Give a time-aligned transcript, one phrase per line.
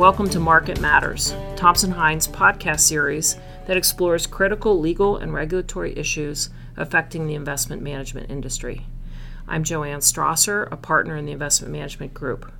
[0.00, 3.36] welcome to Market Matters, Thompson Hine's podcast series
[3.68, 8.86] that explores critical legal and regulatory issues affecting the investment management industry.
[9.46, 12.50] I'm Joanne Strasser, a partner in the Investment Management Group.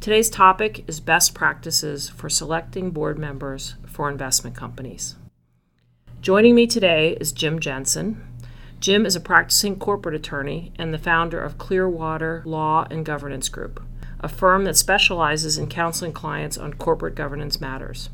[0.00, 5.16] Today's topic is best practices for selecting board members for investment companies.
[6.20, 8.24] Joining me today is Jim Jensen.
[8.78, 13.82] Jim is a practicing corporate attorney and the founder of Clearwater Law and Governance Group
[14.20, 18.10] a firm that specializes in counseling clients on corporate governance matters.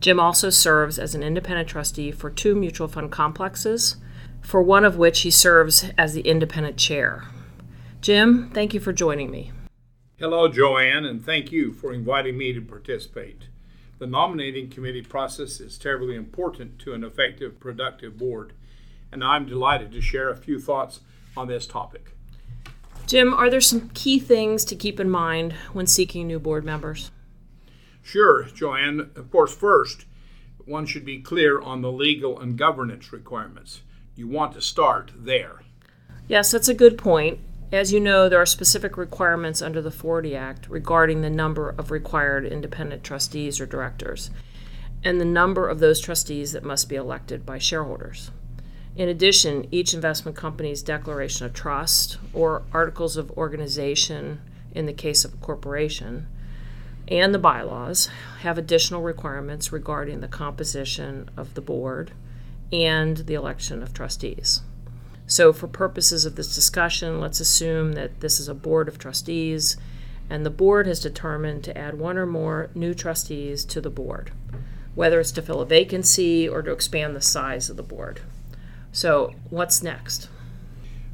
[0.00, 3.96] Jim also serves as an independent trustee for two mutual fund complexes,
[4.42, 7.24] for one of which he serves as the independent chair.
[8.00, 9.50] Jim, thank you for joining me.
[10.18, 13.48] Hello, Joanne, and thank you for inviting me to participate.
[13.98, 18.52] The nominating committee process is terribly important to an effective, productive board,
[19.10, 21.00] and I'm delighted to share a few thoughts
[21.36, 22.13] on this topic.
[23.06, 27.10] Jim, are there some key things to keep in mind when seeking new board members?
[28.02, 29.10] Sure, Joanne.
[29.14, 30.06] Of course, first,
[30.64, 33.82] one should be clear on the legal and governance requirements.
[34.16, 35.62] You want to start there.
[36.28, 37.38] Yes, that's a good point.
[37.72, 41.90] As you know, there are specific requirements under the 40 Act regarding the number of
[41.90, 44.30] required independent trustees or directors
[45.04, 48.30] and the number of those trustees that must be elected by shareholders.
[48.96, 54.40] In addition, each investment company's declaration of trust or articles of organization
[54.72, 56.26] in the case of a corporation
[57.08, 58.08] and the bylaws
[58.40, 62.12] have additional requirements regarding the composition of the board
[62.72, 64.62] and the election of trustees.
[65.26, 69.76] So, for purposes of this discussion, let's assume that this is a board of trustees
[70.30, 74.32] and the board has determined to add one or more new trustees to the board,
[74.94, 78.20] whether it's to fill a vacancy or to expand the size of the board.
[78.94, 80.28] So, what's next?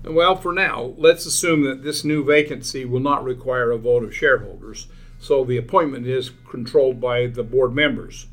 [0.05, 4.15] Well, for now, let's assume that this new vacancy will not require a vote of
[4.15, 4.87] shareholders,
[5.19, 8.27] so the appointment is controlled by the board members.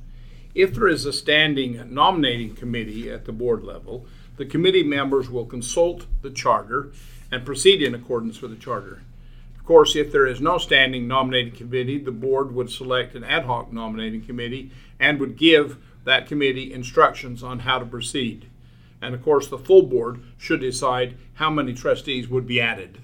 [0.53, 5.46] If there is a standing nominating committee at the board level, the committee members will
[5.46, 6.91] consult the charter
[7.31, 9.02] and proceed in accordance with the charter.
[9.58, 13.46] Of course, if there is no standing nominating committee, the board would select an ad
[13.46, 18.50] hoc nominating committee and would give that committee instructions on how to proceed.
[19.02, 23.00] And of course, the full board should decide how many trustees would be added.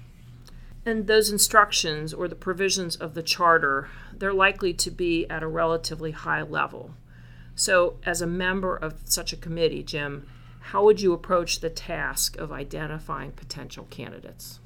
[0.86, 5.46] And those instructions or the provisions of the charter, they're likely to be at a
[5.46, 6.94] relatively high level.
[7.54, 10.26] So, as a member of such a committee, Jim,
[10.68, 14.58] how would you approach the task of identifying potential candidates?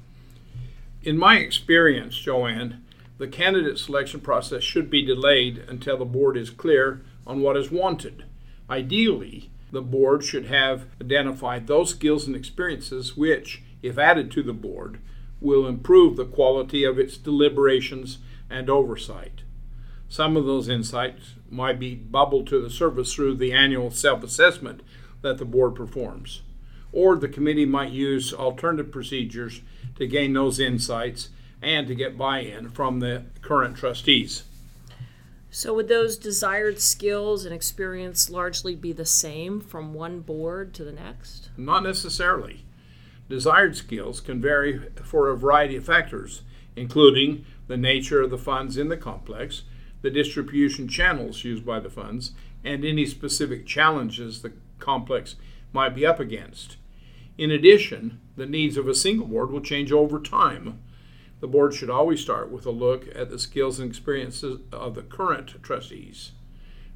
[1.03, 2.83] In my experience, Joanne,
[3.17, 7.69] the candidate selection process should be delayed until the board is clear on what is
[7.69, 8.23] wanted.
[8.69, 14.53] Ideally, the board should have identified those skills and experiences which, if added to the
[14.53, 14.99] board,
[15.39, 18.17] will improve the quality of its deliberations
[18.49, 19.43] and oversight.
[20.07, 24.81] Some of those insights might be bubbled to the surface through the annual self assessment
[25.21, 26.41] that the board performs.
[26.91, 29.61] Or the committee might use alternative procedures
[29.97, 31.29] to gain those insights
[31.61, 34.43] and to get buy in from the current trustees.
[35.51, 40.83] So, would those desired skills and experience largely be the same from one board to
[40.83, 41.49] the next?
[41.57, 42.65] Not necessarily.
[43.29, 46.43] Desired skills can vary for a variety of factors,
[46.75, 49.63] including the nature of the funds in the complex,
[50.01, 52.31] the distribution channels used by the funds,
[52.63, 55.35] and any specific challenges the complex
[55.73, 56.77] might be up against.
[57.37, 60.79] In addition, the needs of a single board will change over time
[61.39, 65.01] the board should always start with a look at the skills and experiences of the
[65.01, 66.31] current trustees.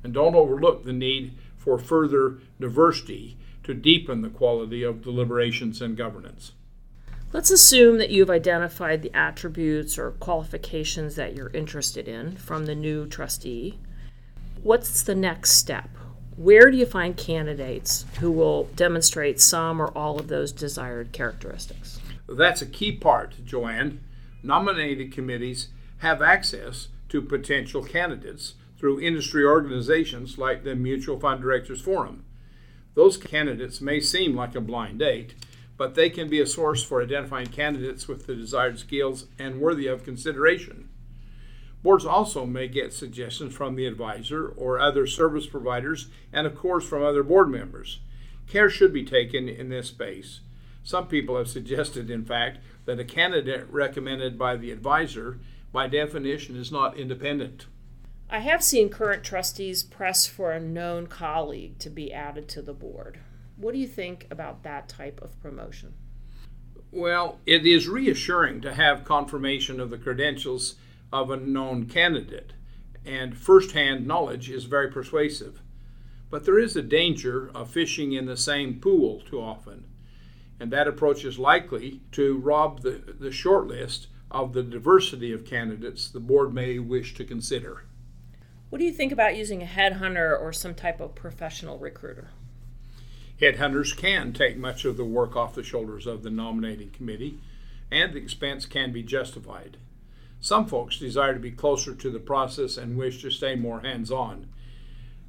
[0.03, 5.95] And don't overlook the need for further diversity to deepen the quality of deliberations and
[5.95, 6.51] governance.
[7.31, 12.75] Let's assume that you've identified the attributes or qualifications that you're interested in from the
[12.75, 13.79] new trustee.
[14.61, 15.89] What's the next step?
[16.35, 21.99] Where do you find candidates who will demonstrate some or all of those desired characteristics?
[22.27, 24.01] That's a key part, Joanne
[24.43, 25.69] nominated committees
[25.99, 32.25] have access to potential candidates through industry organizations like the Mutual Fund Directors Forum.
[32.95, 35.33] Those candidates may seem like a blind date,
[35.77, 39.87] but they can be a source for identifying candidates with the desired skills and worthy
[39.87, 40.89] of consideration.
[41.81, 46.85] Boards also may get suggestions from the advisor or other service providers, and of course
[46.85, 47.99] from other board members.
[48.47, 50.39] Care should be taken in this space.
[50.83, 55.39] Some people have suggested, in fact, that a candidate recommended by the advisor,
[55.71, 57.67] by definition, is not independent.
[58.29, 62.73] I have seen current trustees press for a known colleague to be added to the
[62.73, 63.19] board.
[63.55, 65.93] What do you think about that type of promotion?
[66.91, 70.75] Well, it is reassuring to have confirmation of the credentials
[71.11, 72.53] of a known candidate.
[73.05, 75.61] and first-hand knowledge is very persuasive.
[76.29, 79.85] But there is a danger of fishing in the same pool too often,
[80.63, 85.45] and that approach is likely to rob the, the short list of the diversity of
[85.45, 87.83] candidates the board may wish to consider.
[88.69, 92.29] What do you think about using a headhunter or some type of professional recruiter?
[93.41, 97.39] Headhunters can take much of the work off the shoulders of the nominating committee,
[97.91, 99.75] and the expense can be justified.
[100.39, 104.13] Some folks desire to be closer to the process and wish to stay more hands
[104.13, 104.47] on.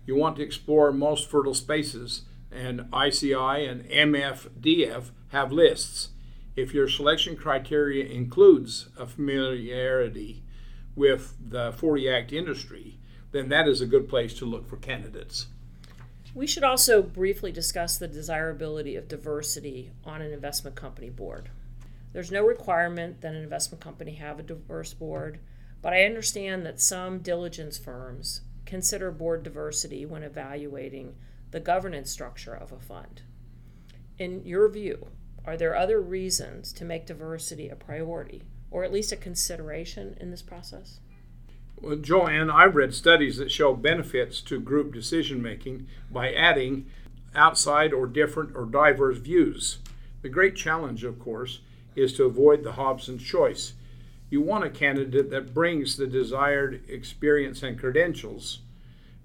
[0.06, 2.22] You want to explore most fertile spaces,
[2.54, 6.10] and ICI and MFDF have lists.
[6.54, 10.44] If your selection criteria includes a familiarity
[10.94, 12.98] with the 40 Act industry,
[13.32, 15.48] then that is a good place to look for candidates.
[16.34, 21.50] We should also briefly discuss the desirability of diversity on an investment company board.
[22.12, 25.40] There's no requirement that an investment company have a diverse board,
[25.82, 31.16] but I understand that some diligence firms consider board diversity when evaluating
[31.50, 33.22] the governance structure of a fund.
[34.16, 35.08] In your view,
[35.46, 40.30] are there other reasons to make diversity a priority, or at least a consideration in
[40.30, 41.00] this process?
[41.80, 46.86] Well, Joanne, I've read studies that show benefits to group decision making by adding
[47.34, 49.78] outside or different or diverse views.
[50.22, 51.60] The great challenge, of course,
[51.94, 53.74] is to avoid the Hobson choice.
[54.30, 58.60] You want a candidate that brings the desired experience and credentials,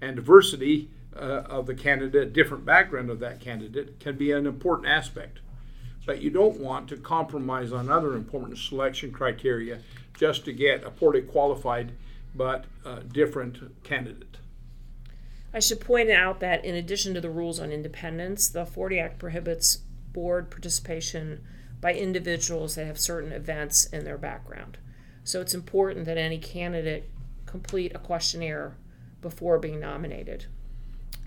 [0.00, 4.88] and diversity uh, of the candidate, different background of that candidate, can be an important
[4.88, 5.40] aspect.
[6.06, 9.80] But you don't want to compromise on other important selection criteria
[10.16, 11.92] just to get a poorly qualified
[12.34, 14.38] but uh, different candidate.
[15.52, 19.18] I should point out that in addition to the rules on independence, the 40 Act
[19.18, 19.78] prohibits
[20.12, 21.44] board participation
[21.80, 24.78] by individuals that have certain events in their background.
[25.24, 27.10] So it's important that any candidate
[27.46, 28.76] complete a questionnaire
[29.20, 30.46] before being nominated.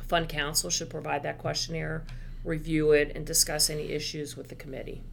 [0.07, 2.05] Fund counsel should provide that questionnaire,
[2.43, 5.03] review it, and discuss any issues with the committee.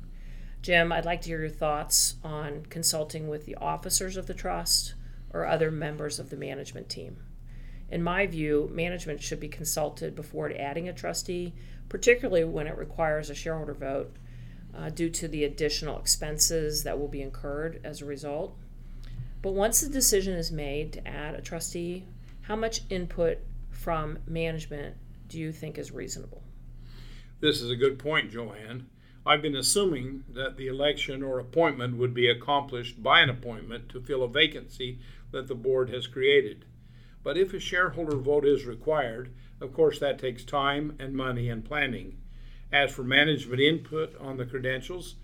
[0.62, 4.94] Jim, I'd like to hear your thoughts on consulting with the officers of the trust
[5.32, 7.16] or other members of the management team.
[7.88, 11.54] In my view, management should be consulted before adding a trustee,
[11.88, 14.14] particularly when it requires a shareholder vote
[14.76, 18.56] uh, due to the additional expenses that will be incurred as a result.
[19.42, 22.04] But once the decision is made to add a trustee,
[22.42, 23.38] how much input
[23.70, 24.96] from management
[25.28, 26.42] do you think is reasonable?
[27.40, 28.86] This is a good point, Joanne.
[29.24, 34.00] I've been assuming that the election or appointment would be accomplished by an appointment to
[34.02, 34.98] fill a vacancy
[35.30, 36.66] that the board has created.
[37.22, 41.64] But if a shareholder vote is required, of course that takes time and money and
[41.64, 42.18] planning.
[42.70, 45.14] As for management input on the credentials,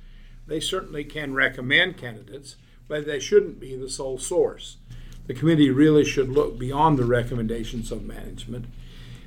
[0.47, 2.57] they certainly can recommend candidates,
[2.89, 4.79] but they shouldn't be the sole source.
[5.27, 8.67] The committee really should look beyond the recommendations of management,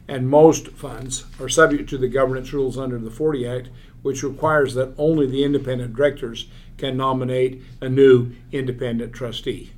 [0.10, 3.70] and most funds are subject to the governance rules under the 40 Act,
[4.02, 6.48] which requires that only the independent directors
[6.78, 9.72] can nominate a new independent trustee.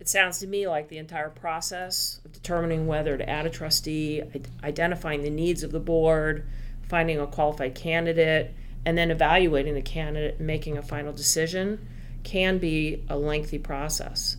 [0.00, 4.22] It sounds to me like the entire process of determining whether to add a trustee,
[4.62, 6.46] identifying the needs of the board,
[6.88, 8.54] finding a qualified candidate,
[8.86, 11.86] and then evaluating the candidate and making a final decision
[12.22, 14.36] can be a lengthy process.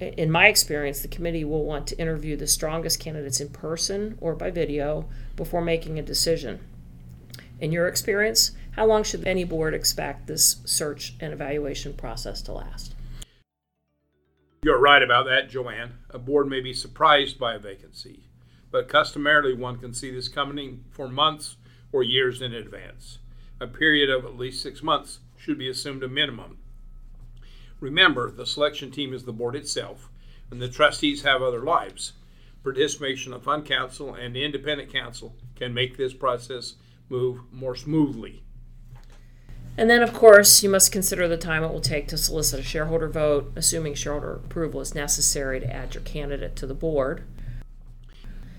[0.00, 4.34] In my experience, the committee will want to interview the strongest candidates in person or
[4.34, 6.60] by video before making a decision.
[7.60, 12.52] In your experience, how long should any board expect this search and evaluation process to
[12.52, 12.94] last?
[14.64, 15.98] You're right about that, Joanne.
[16.10, 18.24] A board may be surprised by a vacancy,
[18.72, 21.56] but customarily one can see this coming for months
[21.92, 23.18] or years in advance.
[23.60, 26.58] A period of at least six months should be assumed a minimum.
[27.80, 30.08] Remember, the selection team is the board itself,
[30.50, 32.12] and the trustees have other lives.
[32.62, 36.74] Participation of fund counsel and independent counsel can make this process
[37.08, 38.42] move more smoothly.
[39.76, 42.62] And then, of course, you must consider the time it will take to solicit a
[42.62, 47.24] shareholder vote, assuming shareholder approval is necessary to add your candidate to the board.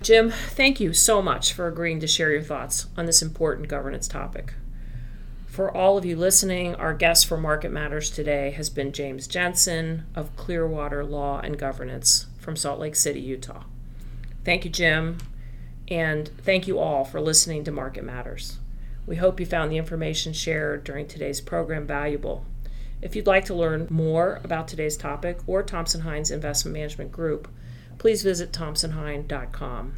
[0.01, 4.07] Jim, thank you so much for agreeing to share your thoughts on this important governance
[4.07, 4.53] topic.
[5.56, 10.04] For all of you listening, our guest for Market Matters today has been James Jensen
[10.14, 13.64] of Clearwater Law and Governance from Salt Lake City, Utah.
[14.44, 15.18] Thank you, Jim,
[15.88, 18.60] and thank you all for listening to Market Matters.
[19.08, 22.46] We hope you found the information shared during today's program valuable.
[23.02, 27.48] If you'd like to learn more about today's topic or Thompson Hine's Investment Management Group,
[27.98, 29.94] please visit thompsonhine.com.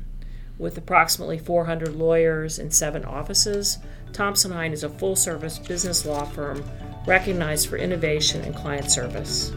[0.57, 3.77] With approximately 400 lawyers and seven offices,
[4.11, 6.63] Thompson Hine is a full service business law firm
[7.05, 9.51] recognized for innovation and client service.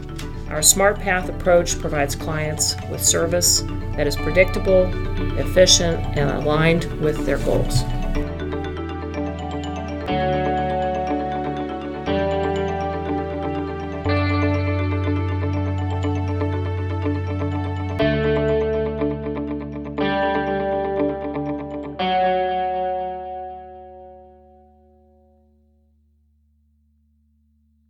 [0.49, 3.61] Our Smart Path approach provides clients with service
[3.95, 4.91] that is predictable,
[5.39, 7.81] efficient, and aligned with their goals.